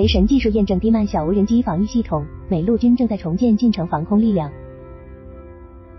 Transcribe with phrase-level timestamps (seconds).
[0.00, 4.50] 雷神技术验证低慢小无人机防御系统，美陆军正在重建近程防空力量。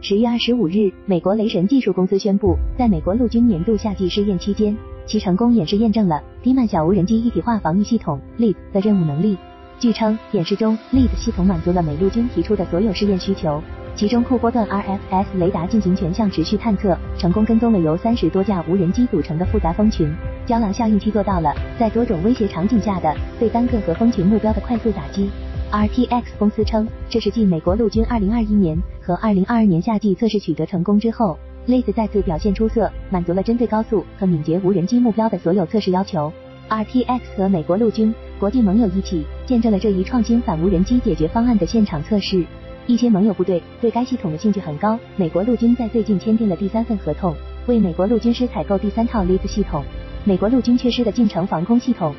[0.00, 4.76] 十月二十五日，美国雷神技术公司宣布，在美国陆军年度夏季试验期间，
[5.06, 9.38] 其成功演示验证了低慢小无人机一体化防御系统 LEAP 的任务能力。
[9.78, 13.62] 据称，演示中 LEAP 系统满足了美陆军提出的所有试验需求。
[13.96, 20.12] 其中，酷波段 RFS 雷达进行全向持续探测，成功跟踪了由三十多架无人机组成的复杂蜂群。
[20.44, 25.30] 胶囊效应器做到了在多种威胁场景下的对单个和蜂群目标的快速打击。
[25.70, 36.32] RTX 公司称，这是继美国陆军2021年和2022年夏季测试取得成功之后，LEAP 再次表现出色，满足了针对高速和敏捷无人机目标的所有测试要求。
[36.68, 42.44] RTX 和美国陆军、国际盟友一起见证了这一创新反无人机解决方案的现场测试。
[42.86, 44.98] 一些盟友部队对该系统的兴趣很高。
[45.16, 47.34] 美国陆军在最近签订了第三份合同，
[47.66, 49.82] 为美国陆军师采购第三套 LEAP 系统。
[50.24, 52.14] 美国陆军缺失的近程防空系统，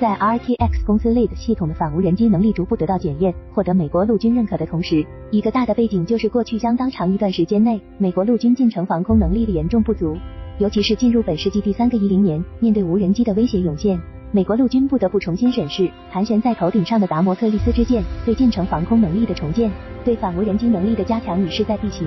[0.00, 10.16] 在 RTX 公司 LEAP 系统的反无人机能力逐步得到检验，获得美国陆军认可的同时，一个大的背景就是过去相当长一段时间内，美国陆军近程防空能力的严重不足，
[10.58, 14.00] 尤其是进入本世纪第三个一零年，面对无人机的威胁涌现。
[14.30, 19.70] 美国陆军不得不重新审视盘旋在头顶上的达摩特利斯之剑对近程防空能力的重建，
[20.04, 22.06] 对反无人机能力的加强已势在必行。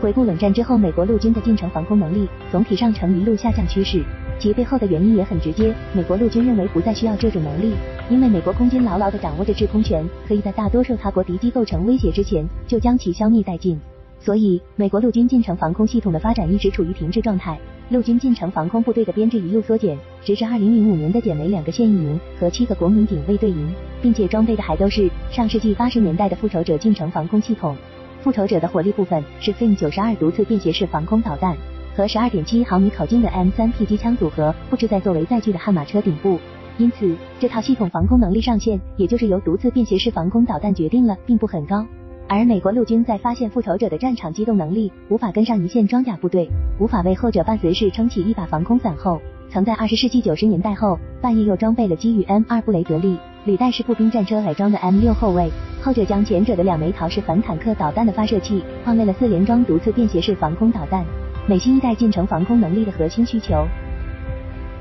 [0.00, 4.02] 回顾冷战之后美国陆军的近程防空能力总体上呈一路下降趋势，
[4.38, 7.74] 其背后的原因也很直接，美国陆军认为不再需要这种能力，
[8.08, 13.78] 因为美国空军牢牢地掌握着制空权，可以在大多数他国敌机构成威胁之前就将其消灭殆尽。
[14.20, 17.58] 所以，美国陆军近程防空系统的发展一直处于停滞状态。
[17.90, 27.74] 陆军近程防空部队的编制一路缩减，直至二零零五年的减为两个现役营和七个国民警卫队营，并且装备的还都是上世纪八十年代的复仇者近程防空系统。
[28.20, 31.56] 复仇者的火力部分是 FIM 九十二独刺便携式防空导弹
[31.96, 36.38] 和十二点七毫米口径的 M 三 P 机枪组合，布置在作为载具的悍马车顶部。
[36.76, 41.86] 因此，这套系统防空能力上限，也就是由独刺便携式防空导弹决定了，并不很高。
[42.30, 46.46] 而美国陆军在发现复仇者的战场机动能力无法跟上一线装甲部队，
[46.78, 53.16] 无法为后者伴随式撑起一把防空伞后，曾在二十世纪九十年代后半夜又装备了基于 M 二布雷德利
[53.46, 61.02] 履带式步兵战车改装的 M 六后卫，后者将前者的两枚陶式反坦克导弹的发射器换为了四连装毒刺便携式防空导弹，
[61.46, 63.66] 美新一代近程防空能力的核心需求。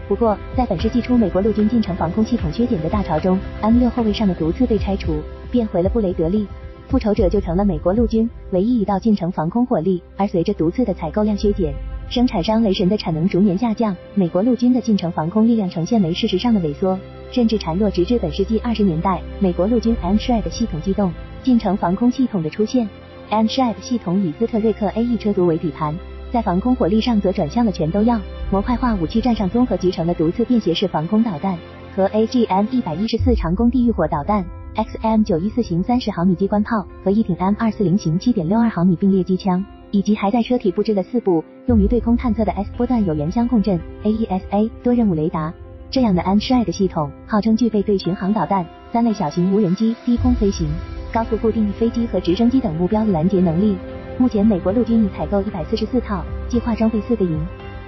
[0.09, 6.45] 不过，在本世纪初美国陆军近程防空系统缺点的大潮中，M 六后卫上的毒刺被拆除，变回了布雷德利。
[6.87, 11.73] 复仇者就成了美国陆军唯一一道近程防空火力，而随着毒刺的采购量削减，
[12.09, 16.97] 生产商雷神的产能逐年下降，美国陆军的近程防空力量呈现为事实上的萎缩，
[17.29, 21.11] 甚至孱弱，直至本世纪二十年代，美国陆军 M Shred 系统机动
[21.43, 22.87] 近程防空系统的出现。
[23.29, 25.93] M Shred 系统以斯特瑞克 A E 车族为底盘，
[26.31, 28.17] 在防空火力上则转向了全都要
[28.49, 31.57] 模块化武器站上综合集成的毒刺便携式防空导弹
[31.93, 34.45] 和 A G M 一百一十四长弓地狱火导弹。
[34.77, 45.51] XM 九一四型三十毫米机关炮和一挺 M 二四零型七点六二毫米并列机枪，以及还在车体布置了四部用于对空探测的 S 波段有源相共振 AESA 多任务雷达。
[45.89, 50.67] 这样的 M Shred 系统号称具备对巡航导弹、三类小型无人机、低空飞行、
[51.11, 53.75] 高速固定翼飞机和直升机等目标的拦截能力。
[54.19, 57.43] 目前，美国陆军已采购一百四十四套，计划装备四个营，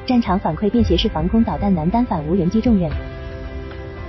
[0.07, 2.89] 战场反馈便携式防空导弹，难单反无人机重任。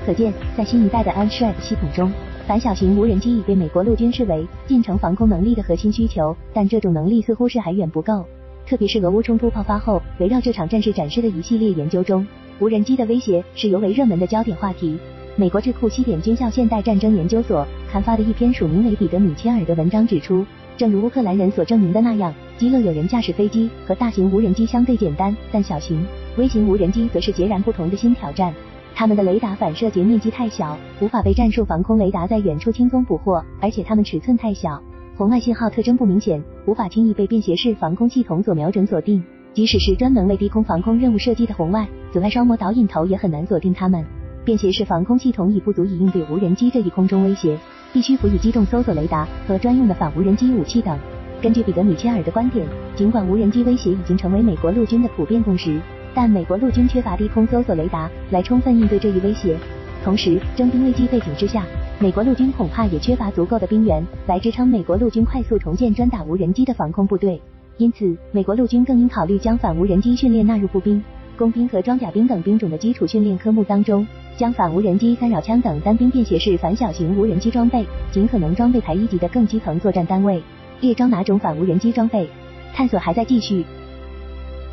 [0.07, 2.11] 可见，在新一代的 M Shred 系统中。
[2.51, 8.25] 反小型无人机已被美国陆军视为近程防空能力的核心需求，但这种能力似乎是还远不够。
[8.67, 12.27] 特别是俄乌冲突爆发后，围绕这场战事展示的一系列研究中，
[12.59, 14.99] 无人机的威胁是尤为热门的焦点话题。
[15.37, 20.45] 美国智库西点军校现代战争研究所刊发的一篇署名为彼得米切尔的文章指出，
[20.77, 26.05] 正如乌克兰人所证明的那样，击落有人驾驶飞机和大型无人机相对简单，但小型
[26.37, 28.53] 微型无人机则是截然不同的新挑战。
[29.01, 34.79] 它们的雷达反射截面积太小，无法被战术防空雷达在远处轻松捕获，而且它们尺寸太小，
[35.17, 39.25] 红外信号特征不明显，无法轻易被便携式防空系统所瞄准锁定。
[39.55, 44.05] 即使是专门为低空防空任务设计的红外、紫外双模导引头，也很难锁定它们。
[44.45, 47.59] 便携式防空系统已不足以应对无人机这一空中威胁，
[47.95, 50.99] 必须辅以机动搜索雷达和专用的反无人机武器等。
[51.41, 55.81] 根据彼得米切尔的观点，尽管无人机威胁已经成为美国陆军的普遍共识。
[56.15, 59.57] 但美国陆军缺乏低空搜索雷达来充分应对这一威胁，
[60.03, 61.65] 同时征兵危机背景之下，
[61.99, 67.41] 美国陆军恐怕也缺乏足够的兵员来支撑美国陆军快速重建专打无人机的防空部队。
[67.77, 71.03] 因此，美国陆军更应考虑将反无人机训练纳入步兵、
[71.39, 80.43] 工兵和装甲兵等兵种的基础训练科目当中，将反无人机、干扰枪等单兵便携式反小型无人机装备尽可能装备排一级的更基层作战单位。
[80.81, 82.29] 列装哪种反无人机装备，
[82.75, 83.65] 探索还在继续。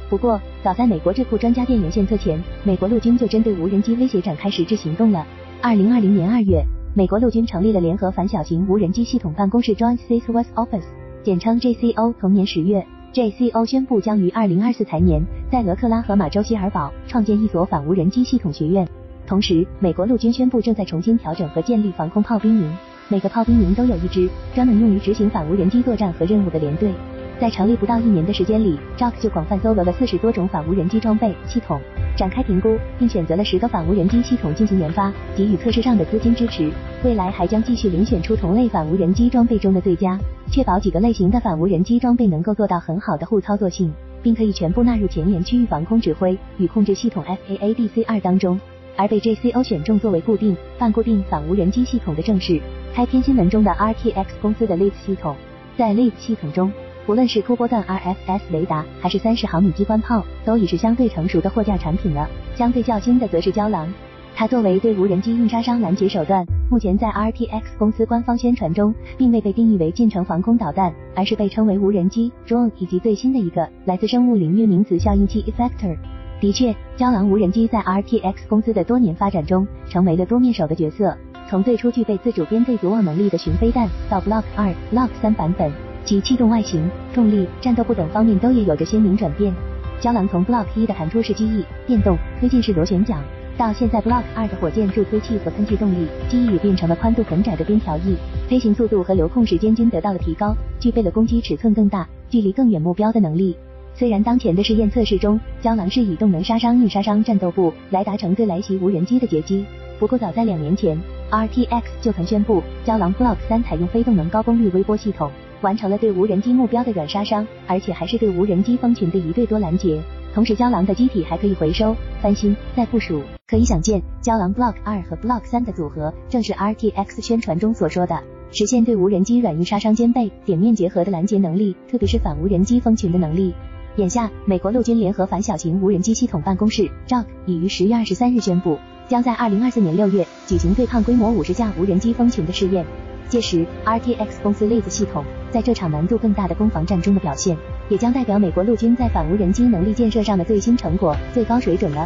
[0.09, 5.25] 不过，早在美国智库专家电源献策前，美国陆军就针对无人机威胁展开实质行动了。
[5.61, 6.63] 二零二零年二月，
[6.95, 10.85] 美国陆军成立了联合反小型无人机系统办公室 （Joint Systems Office），
[11.23, 12.13] 简称 JCO。
[12.21, 15.21] 同年十月，JCO 宣布将于二零二四财年
[15.51, 18.87] 在俄克拉荷马州希尔堡创建一所反无人机系统学院。
[19.25, 22.77] 同时，美国陆军宣布正在重新调整和建立防空炮兵营，
[23.09, 26.93] 每个炮兵营都有一支专门用于执行反无人机作战和任务的连队。
[27.39, 31.79] 在成立不到一年的时间里，Jock 就广泛搜罗了四十多种反无人机装备系统，
[32.17, 36.71] 展开评估，并选择了十个反无人机系统进行研发，给予测试上的资金支持。
[37.03, 40.17] 未来还将继续遴选出同类反无人机装备中的最佳，
[40.51, 43.93] 确保几个类型的反无人机装备能够做到很好的互操作性，
[44.23, 48.59] 并可以全部纳入前沿区域防空指挥与控制系统 FAADC 二当中。
[48.95, 52.59] 而被 JCO 选中作为固定、半固定反无人机系统的正是
[52.95, 55.35] 开篇新闻中的 RTX 公司的 l e a p 系统。
[55.77, 56.71] 在 l e a p 系统中，
[57.07, 62.29] 无论是突波段 RFS 雷达，还是三十毫米机关炮，都已是相对成熟的货架产品了。
[62.53, 63.87] 相对较新的则是胶囊，
[64.35, 75.95] 它作为对无人机硬杀伤拦截手段，目前在 RTX 公司官方宣传中，并未被定义为近程防空导弹，而是被称为无人机 drone，以及最新的一个来自生物领域名词效应器 effector。
[76.41, 81.17] 的确，胶囊无人机在 RTX 公司的多年发展中，成为了多面手的角色。
[81.49, 85.71] 从最初具备自主编队组网能力的巡飞弹，到 Block 二、Block 三版本。
[86.07, 89.53] 其气动外形、动力、战斗部等方面都也有着鲜明转变。
[89.99, 93.21] 胶囊从 Block 一的弹出式机翼、电动推进式螺旋桨，
[93.57, 98.15] 到现在 Block 二的火箭助推器和喷气动力，机翼也变成了宽度很窄的边条翼，
[98.47, 103.57] 飞行速度和留空时间均得到了提高，具备了攻击尺寸更大、距离更远目标的能力。
[103.93, 109.65] 虽然当前的试验测试中，胶囊是以动能杀伤硬杀伤战斗部来达成对来袭无人机的截击，
[109.99, 110.97] 不过早在两年前
[111.31, 115.29] ，RTX 就曾宣布，胶囊 Block 三采用非动能高功率微波系统。
[115.61, 120.01] 完成了对无人机目标的软杀伤，而且还是对无人机蜂群的一对多拦截。
[120.33, 123.21] 同时，胶囊的机体还可以回收、翻新、再部署。
[123.47, 128.21] 可以想见，胶囊 Block 二和 Block 三的组合，正是 RTX 宣传中所说的
[128.51, 133.53] 实现对无人机软硬杀伤兼备、点面结合的拦截能力，特别是反无人机蜂群的能力。
[133.95, 138.77] 眼下，美国陆军联合反小型无人机系统办公室 JOC 已于十月二十三日宣布，
[139.07, 142.85] 将在二零二四年六月举行对抗规模五十架无人机蜂群的试验。
[143.27, 147.57] 届时，RTX 公司 Laze 系统在这场难度更大的攻防战中的表现，
[147.87, 152.05] 也将代表美国陆军在反无人机能力建设上的最新成果、最高水准了。